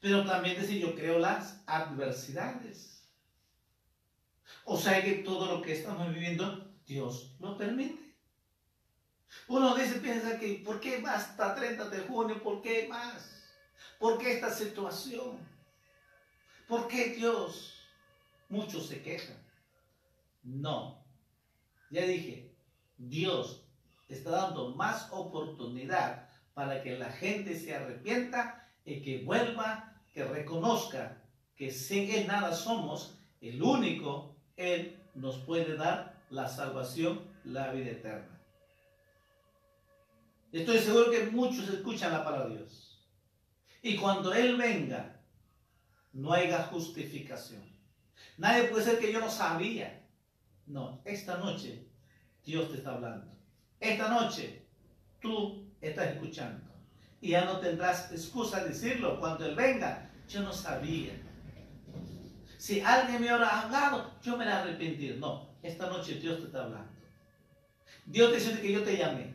[0.00, 3.08] pero también decir yo creo las adversidades.
[4.64, 8.14] O sea que todo lo que estamos viviendo, Dios lo permite.
[9.48, 12.42] Uno dice, piensa que, ¿por qué hasta 30 de junio?
[12.42, 13.35] ¿Por qué más?
[13.98, 15.38] ¿Por qué esta situación?
[16.68, 17.74] ¿Por qué Dios?
[18.48, 19.36] Muchos se quejan.
[20.42, 21.04] No.
[21.90, 22.52] Ya dije,
[22.98, 23.64] Dios
[24.08, 31.22] está dando más oportunidad para que la gente se arrepienta y que vuelva, que reconozca
[31.56, 37.90] que sin Él nada somos, el único, Él nos puede dar la salvación, la vida
[37.90, 38.40] eterna.
[40.52, 42.85] Estoy seguro que muchos escuchan la palabra de Dios.
[43.86, 45.20] Y cuando Él venga,
[46.12, 47.62] no haya justificación.
[48.36, 50.04] Nadie puede ser que yo no sabía.
[50.66, 51.86] No, esta noche
[52.44, 53.32] Dios te está hablando.
[53.78, 54.66] Esta noche
[55.20, 56.64] tú estás escuchando.
[57.20, 60.10] Y ya no tendrás excusa de decirlo cuando Él venga.
[60.28, 61.12] Yo no sabía.
[62.58, 65.18] Si alguien me hubiera hablado, yo me la arrepentir.
[65.18, 66.90] No, esta noche Dios te está hablando.
[68.04, 69.32] Dios te dice que yo te llamé.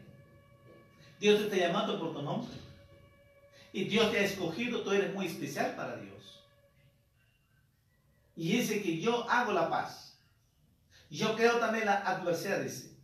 [1.21, 2.70] Dios te está llamando por tu nombre.
[3.73, 6.43] Y Dios te ha escogido, tú eres muy especial para Dios.
[8.35, 10.17] Y dice que yo hago la paz.
[11.09, 12.97] Yo creo también la adversidad, dice.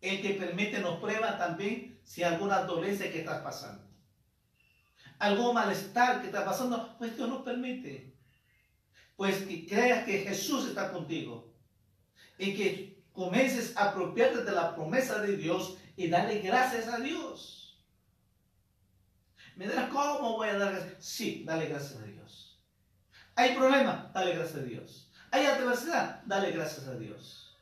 [0.00, 3.82] El que permite nos prueba también si alguna dolencia que estás pasando.
[5.18, 8.12] Algún malestar que estás pasando, pues Dios no permite.
[9.16, 11.52] Pues que creas que Jesús está contigo.
[12.36, 17.63] Y que comiences a apropiarte de la promesa de Dios y darle gracias a Dios.
[19.56, 21.04] Me dirás, ¿cómo voy a dar gracias?
[21.04, 22.60] Sí, dale gracias a Dios.
[23.36, 24.10] ¿Hay problema?
[24.14, 25.10] Dale gracias a Dios.
[25.30, 26.22] ¿Hay adversidad?
[26.26, 27.56] Dale gracias a Dios.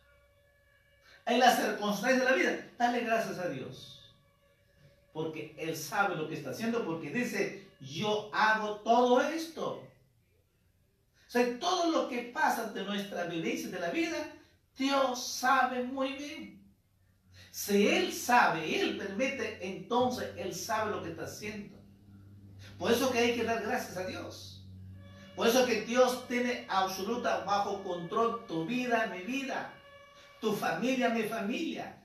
[1.25, 2.69] ¿Hay las circunstancias de la vida?
[2.79, 4.03] Dale gracias a Dios
[5.13, 9.83] porque Él sabe lo que está haciendo, porque dice, yo hago todo esto.
[11.27, 14.17] O sea, todo lo que pasa de nuestra vivencia de la vida,
[14.77, 16.63] Dios sabe muy bien.
[17.51, 21.82] Si Él sabe, Él permite, entonces Él sabe lo que está haciendo.
[22.83, 24.61] Por eso que hay que dar gracias a Dios.
[25.37, 29.73] Por eso que Dios tiene absoluta bajo control tu vida, mi vida,
[30.41, 32.03] tu familia, mi familia.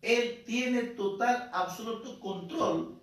[0.00, 2.98] Él tiene total, absoluto control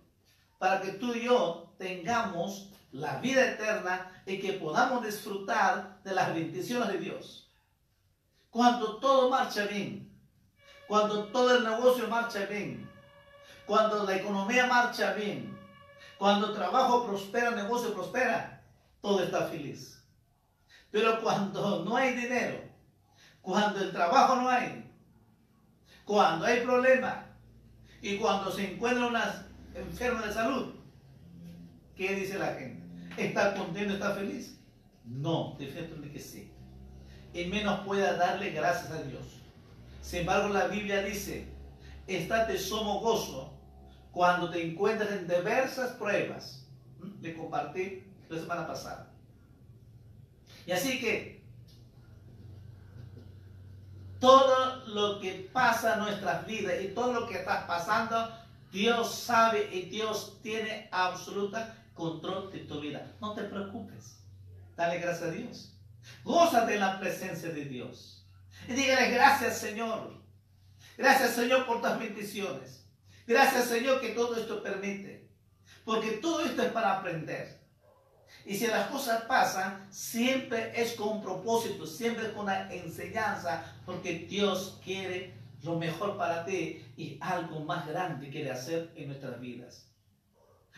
[0.58, 6.34] para que tú y yo tengamos la vida eterna y que podamos disfrutar de las
[6.34, 7.52] bendiciones de Dios.
[8.50, 10.12] Cuando todo marcha bien,
[10.88, 12.90] cuando todo el negocio marcha bien,
[13.68, 15.57] cuando la economía marcha bien,
[16.18, 18.64] Cuando trabajo prospera, negocio prospera,
[19.02, 20.04] todo está feliz.
[20.92, 22.62] Pero cuando no hay dinero,
[23.42, 24.92] cuando el trabajo no hay,
[26.06, 27.26] cuando hay problemas
[28.02, 30.74] y cuando se encuentra una enferma de salud,
[31.96, 32.84] ¿qué dice la gente?
[33.18, 34.60] ¿Está contento, está feliz?
[35.04, 36.52] No, definitivamente que sí.
[37.34, 39.26] Y menos pueda darle gracias a Dios.
[40.02, 41.48] Sin embargo, la Biblia dice,
[42.08, 43.57] estate somos gozo
[44.18, 46.66] cuando te encuentres en diversas pruebas.
[47.22, 49.12] Le compartí la semana pasada.
[50.66, 51.46] Y así que
[54.20, 58.36] todo lo que pasa en nuestras vidas y todo lo que está pasando,
[58.72, 63.14] Dios sabe y Dios tiene absoluta control de tu vida.
[63.22, 64.18] No te preocupes.
[64.76, 65.78] Dale gracias a Dios.
[66.24, 68.28] Gózate en la presencia de Dios.
[68.68, 70.20] Y dígale gracias Señor.
[70.98, 72.87] Gracias Señor por tus bendiciones.
[73.28, 75.28] Gracias Señor que todo esto permite.
[75.84, 77.60] Porque todo esto es para aprender.
[78.46, 84.20] Y si las cosas pasan, siempre es con un propósito, siempre con una enseñanza, porque
[84.20, 89.92] Dios quiere lo mejor para ti y algo más grande quiere hacer en nuestras vidas.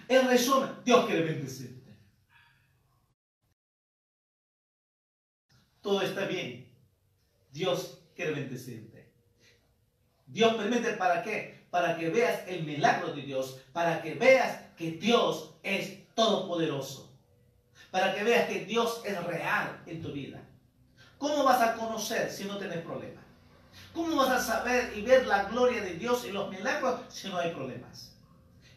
[0.08, 1.96] En resumen, Dios quiere bendecirte.
[5.82, 6.68] Todo está bien.
[7.52, 9.12] Dios quiere bendecirte.
[10.26, 11.59] Dios permite para qué?
[11.72, 17.10] Para que veas el milagro de Dios, para que veas que Dios es todopoderoso
[17.92, 20.40] para que veas que Dios es real en tu vida.
[21.18, 23.24] ¿Cómo vas a conocer si no tienes problemas?
[23.94, 27.38] ¿Cómo vas a saber y ver la gloria de Dios y los milagros si no
[27.38, 28.16] hay problemas?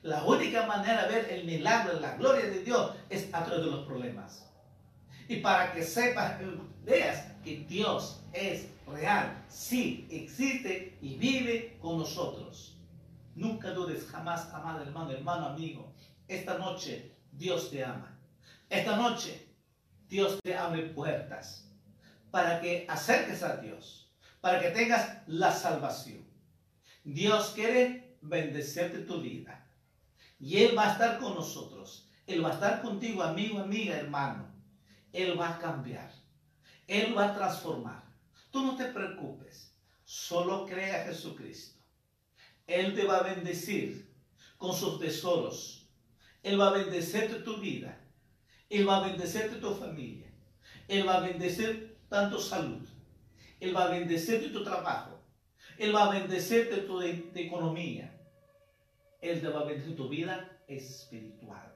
[0.02, 3.64] La única manera de ver el milagro y la gloria de Dios es a través
[3.64, 4.48] de los problemas.
[5.28, 6.40] Y para que sepas,
[6.84, 12.76] veas que Dios es real, sí, existe y vive con nosotros.
[13.34, 15.94] Nunca dudes jamás, amado hermano, hermano, amigo.
[16.28, 18.18] Esta noche Dios te ama.
[18.68, 19.48] Esta noche
[20.08, 21.70] Dios te abre puertas
[22.30, 24.10] para que acerques a Dios,
[24.40, 26.26] para que tengas la salvación.
[27.04, 29.66] Dios quiere bendecirte tu vida
[30.38, 32.08] y Él va a estar con nosotros.
[32.26, 34.48] Él va a estar contigo, amigo, amiga, hermano.
[35.12, 36.10] Él va a cambiar.
[36.86, 38.02] Él va a transformar.
[38.50, 39.74] Tú no te preocupes.
[40.04, 41.81] Solo crea a Jesucristo.
[42.66, 44.10] Él te va a bendecir
[44.56, 45.88] con sus tesoros.
[46.42, 47.98] Él va a bendecirte tu vida.
[48.68, 50.32] Él va a bendecirte tu familia.
[50.88, 52.86] Él va a bendecir tanto salud.
[53.60, 55.20] Él va a bendecirte tu trabajo.
[55.78, 58.18] Él va a bendecirte tu economía.
[59.20, 61.72] Él te va a bendecir tu vida espiritual.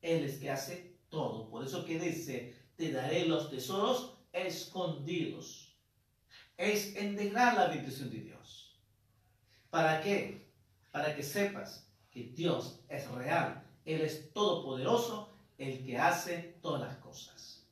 [0.00, 1.48] Él es que hace todo.
[1.50, 5.76] Por eso que dice, te daré los tesoros escondidos.
[6.56, 8.61] Es integrar la bendición de Dios.
[9.72, 10.52] ¿Para qué?
[10.90, 13.64] Para que sepas que Dios es real.
[13.86, 17.66] Él es todopoderoso el que hace todas las cosas,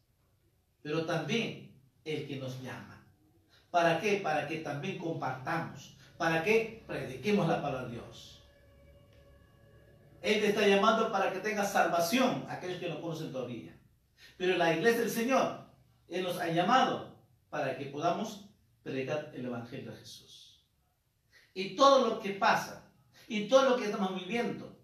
[0.80, 1.70] pero también
[2.06, 3.04] el que nos llama.
[3.70, 4.16] ¿Para qué?
[4.16, 8.42] Para que también compartamos, para que prediquemos la palabra de Dios.
[10.22, 13.78] Él te está llamando para que tengas salvación, aquellos que no conocen todavía.
[14.38, 15.66] Pero la iglesia del Señor,
[16.08, 17.14] Él nos ha llamado
[17.50, 18.48] para que podamos
[18.82, 20.49] predicar el Evangelio de Jesús.
[21.60, 22.90] Y todo lo que pasa,
[23.28, 24.74] y todo lo que estamos viviendo,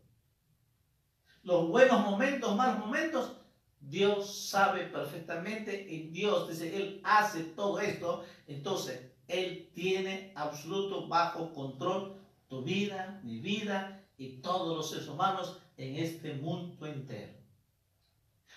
[1.43, 3.39] los buenos momentos, malos momentos,
[3.81, 11.55] Dios sabe perfectamente y Dios dice, Él hace todo esto, entonces Él tiene absoluto bajo
[11.55, 17.33] control tu vida, mi vida y todos los seres humanos en este mundo entero.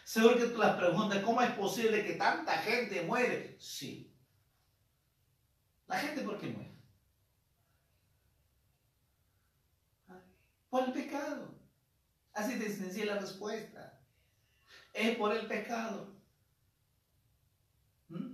[0.04, 3.56] Seguro que tú las preguntas, ¿cómo es posible que tanta gente muere?
[3.62, 4.14] Sí.
[5.88, 6.79] ¿La gente por qué muere?
[10.70, 11.56] Por el pecado.
[12.34, 14.00] Así de sencilla la respuesta.
[14.94, 16.14] Es por el pecado.
[18.10, 18.34] ¿Mm?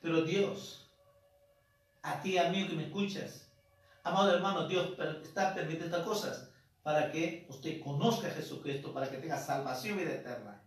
[0.00, 0.90] Pero Dios,
[2.02, 3.48] a ti, amigo que me escuchas,
[4.02, 6.48] amado hermano, Dios está permitiendo estas cosas
[6.82, 10.60] para que usted conozca a Jesucristo, para que tenga salvación y vida eterna.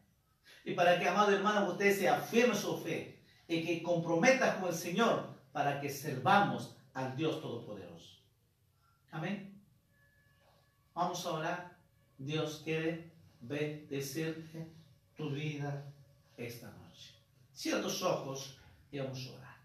[0.63, 4.75] Y para que, amado hermano, usted se afirme su fe y que comprometa con el
[4.75, 8.19] Señor para que servamos al Dios Todopoderoso.
[9.11, 9.54] Amén.
[10.95, 11.77] Vamos a orar.
[12.17, 14.71] Dios quiere bendecirte
[15.15, 15.83] tu vida
[16.37, 17.13] esta noche.
[17.53, 18.57] Cierra tus ojos
[18.91, 19.55] y vamos a orar.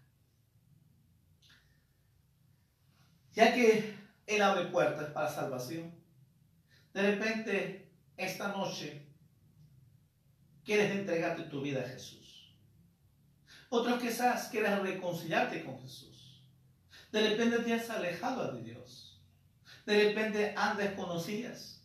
[3.33, 3.95] Ya que
[4.27, 5.93] Él abre puertas para salvación,
[6.93, 9.07] de repente esta noche
[10.65, 12.53] quieres entregarte tu vida a Jesús.
[13.69, 16.43] Otros quizás quieres reconciliarte con Jesús.
[17.09, 19.10] De repente te has alejado de Dios.
[19.85, 21.81] De repente antes conocías.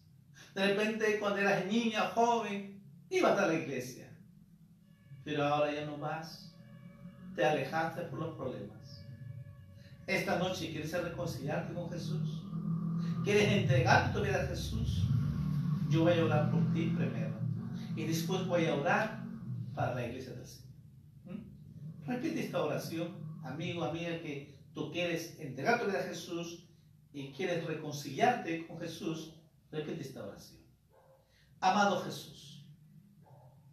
[0.55, 4.11] De repente cuando eras niña, joven, ibas a la iglesia.
[5.25, 6.55] Pero ahora ya no vas.
[7.35, 9.05] Te alejaste por los problemas.
[10.07, 12.43] Esta noche quieres reconciliarte con Jesús.
[13.25, 15.03] ¿Quieres entregar tu vida a Jesús?
[15.91, 17.35] Yo voy a orar por ti primero.
[17.97, 19.25] Y después voy a orar
[19.75, 20.67] para la iglesia Señor.
[21.25, 22.07] ¿Mm?
[22.07, 26.66] Repite esta oración, amigo, amiga, que tú quieres entregar tu vida a Jesús
[27.17, 29.33] y quieres reconciliarte con Jesús.
[29.73, 30.61] Repite esta oración.
[31.61, 32.63] Amado Jesús,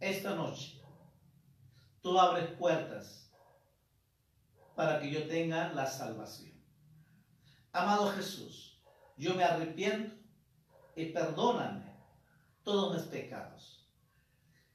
[0.00, 0.80] esta noche
[2.00, 3.30] tú abres puertas
[4.74, 6.54] para que yo tenga la salvación.
[7.70, 8.80] Amado Jesús,
[9.18, 10.14] yo me arrepiento
[10.96, 11.84] y perdóname
[12.62, 13.86] todos mis pecados.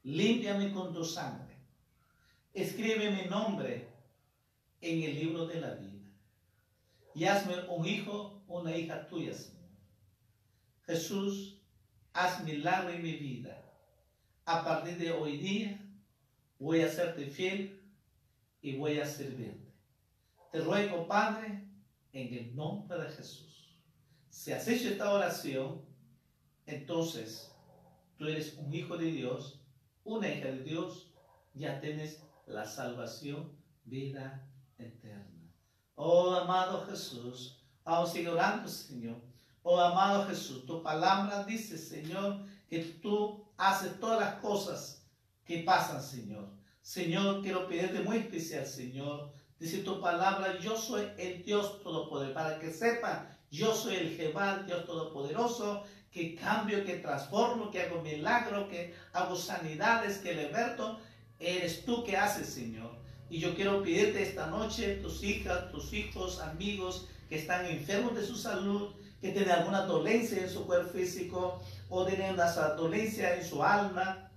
[0.03, 1.57] Límpiame con tu sangre.
[2.53, 3.89] Escribe mi nombre
[4.79, 5.88] en el libro de la vida.
[7.19, 9.67] Y hazme un hijo, una hija tuya, Señor.
[10.85, 11.61] Jesús,
[12.13, 13.61] haz milagro en mi vida.
[14.45, 15.85] A partir de hoy día
[16.59, 17.83] voy a serte fiel
[18.61, 19.69] y voy a servirte.
[20.53, 21.67] Te ruego, Padre,
[22.13, 23.77] en el nombre de Jesús.
[24.29, 25.81] Si has hecho esta oración,
[26.67, 27.53] entonces
[28.15, 29.61] tú eres un hijo de Dios,
[30.05, 31.11] una hija de Dios,
[31.53, 33.51] ya tienes la salvación,
[33.83, 34.47] vida
[34.77, 35.28] eterna.
[36.01, 39.17] Oh amado Jesús, vamos a seguir orando, Señor.
[39.63, 42.39] Oh amado Jesús, tu palabra dice, Señor,
[42.69, 45.05] que tú haces todas las cosas
[45.43, 46.47] que pasan, Señor.
[46.81, 49.33] Señor, quiero pedirte muy especial, Señor.
[49.59, 52.33] Dice tu palabra, yo soy el Dios Todopoderoso.
[52.33, 57.81] Para que sepan, yo soy el Jehová, el Dios Todopoderoso, que cambio, que transformo, que
[57.81, 60.97] hago milagro, que hago sanidades, que liberto.
[61.37, 63.08] Eres tú que haces, Señor.
[63.29, 68.25] Y yo quiero pedirte esta noche, tus hijas, tus hijos, amigos que están enfermos de
[68.25, 73.45] su salud, que tienen alguna dolencia en su cuerpo físico o tienen una dolencia en
[73.45, 74.31] su alma,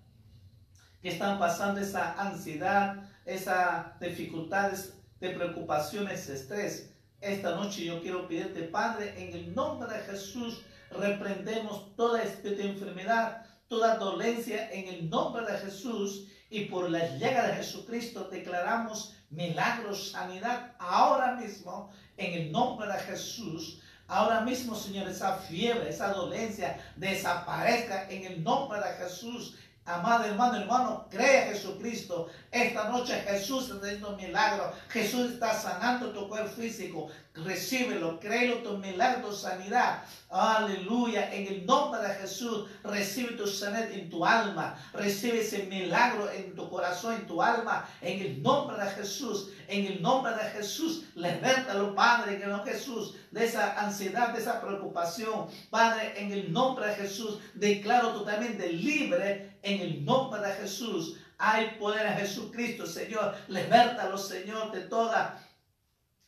[1.01, 6.93] que están pasando esa ansiedad, esas dificultades de preocupaciones, estrés.
[7.21, 13.47] Esta noche yo quiero pedirte, Padre, en el nombre de Jesús, reprendemos toda de enfermedad,
[13.69, 20.11] toda dolencia en el nombre de Jesús y por la llegada de Jesucristo declaramos milagros,
[20.11, 23.81] sanidad ahora mismo en el nombre de Jesús.
[24.07, 29.57] Ahora mismo, Señor, esa fiebre, esa dolencia desaparezca en el nombre de Jesús.
[29.85, 32.29] Amado hermano, hermano, cree a Jesucristo.
[32.53, 34.73] Esta noche Jesús está haciendo milagro.
[34.89, 37.09] Jesús está sanando tu cuerpo físico.
[37.35, 40.05] Recíbelo, créelo tu milagro, sanidad.
[40.31, 41.35] Aleluya.
[41.35, 44.77] En el nombre de Jesús, recibe tu sanidad en tu alma.
[44.93, 47.89] Recibe ese milagro en tu corazón, en tu alma.
[48.01, 49.49] En el nombre de Jesús.
[49.67, 54.41] En el nombre de Jesús, libertalo, Padre, en el de Jesús, de esa ansiedad, de
[54.41, 55.47] esa preocupación.
[55.71, 61.17] Padre, en el nombre de Jesús, declaro totalmente libre en el nombre de Jesús.
[61.39, 63.35] Hay poder en Jesucristo, Señor.
[63.49, 65.43] Libertalo, Señor, de toda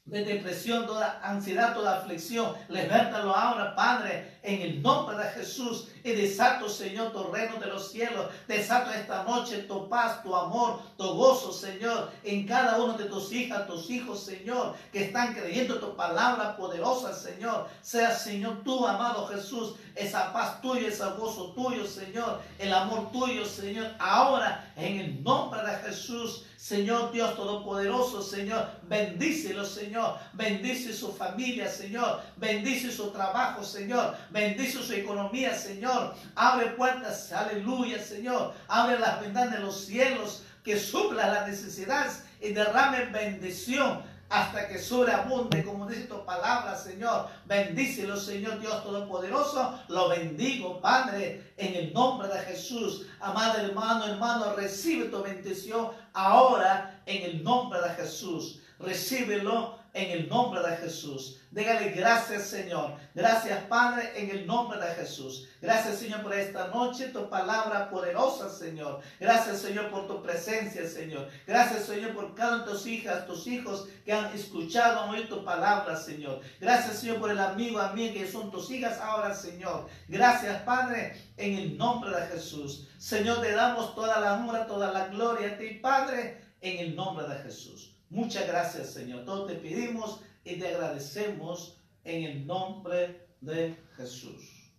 [0.06, 2.54] de depresión, toda ansiedad, toda aflicción.
[2.68, 5.88] Libertalo ahora, Padre, en el nombre de Jesús.
[6.04, 8.30] Y desato, Señor, tu reino de los cielos.
[8.46, 13.32] Desato esta noche tu paz, tu amor, tu gozo, Señor, en cada uno de tus
[13.32, 17.66] hijas, tus hijos, Señor, que están creyendo tu palabra poderosa, Señor.
[17.80, 23.46] Sea, Señor, tú, amado Jesús, esa paz tuya, ese gozo tuyo, Señor, el amor tuyo,
[23.46, 26.44] Señor, ahora, en el nombre de Jesús.
[26.64, 34.82] Señor Dios Todopoderoso, Señor, bendícelo, Señor, bendice su familia, Señor, bendice su trabajo, Señor, bendice
[34.82, 41.28] su economía, Señor, abre puertas, aleluya, Señor, abre las ventanas de los cielos, que supla
[41.28, 47.28] las necesidades y derrame bendición hasta que sobreabunde, como dice tu palabra, Señor.
[47.46, 49.78] Bendícelo, Señor Dios Todopoderoso.
[49.88, 53.06] Lo bendigo, Padre, en el nombre de Jesús.
[53.20, 58.60] Amado hermano, hermano, recibe tu bendición ahora en el nombre de Jesús.
[58.78, 61.40] Recíbelo en el nombre de Jesús.
[61.52, 62.96] Dígale gracias Señor.
[63.14, 65.48] Gracias Padre en el nombre de Jesús.
[65.62, 69.00] Gracias Señor por esta noche, tu palabra poderosa Señor.
[69.20, 71.28] Gracias Señor por tu presencia Señor.
[71.46, 75.96] Gracias Señor por cada de tus hijas, tus hijos que han escuchado, oído tu palabra
[75.96, 76.40] Señor.
[76.60, 79.86] Gracias Señor por el amigo, amiga que son tus hijas ahora Señor.
[80.08, 82.88] Gracias Padre en el nombre de Jesús.
[82.98, 87.28] Señor, te damos toda la honra, toda la gloria a ti Padre en el nombre
[87.28, 87.94] de Jesús.
[88.08, 89.26] Muchas gracias, Señor.
[89.26, 94.72] Todo te pedimos y te agradecemos en el nombre de Jesús.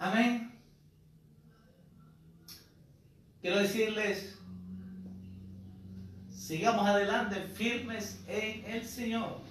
[0.00, 0.52] Amén.
[3.40, 4.36] Quiero decirles,
[6.28, 9.42] sigamos adelante firmes en el Señor.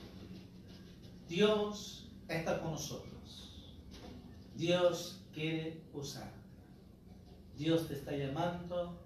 [1.29, 3.77] Dios está con nosotros.
[4.55, 6.36] Dios quiere usar.
[7.57, 9.01] Dios te está llamando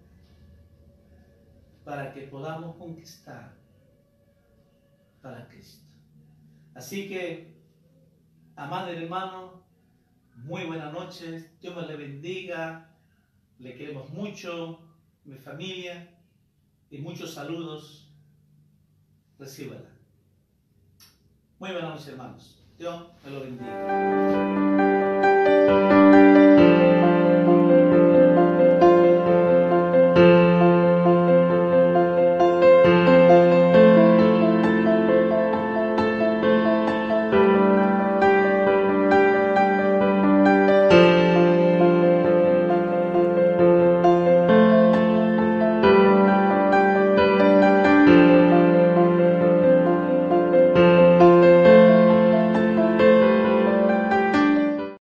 [1.86, 3.54] para que podamos conquistar
[5.22, 5.86] para Cristo.
[6.76, 7.56] Así que,
[8.56, 9.64] amado hermano,
[10.36, 12.94] muy buenas noches, Dios me le bendiga,
[13.60, 14.80] le queremos mucho,
[15.24, 16.10] mi familia,
[16.90, 18.12] y muchos saludos,
[19.40, 19.90] recíbela.
[21.58, 22.66] Muy buenas noches, hermanos.
[22.78, 24.91] Dios me lo bendiga.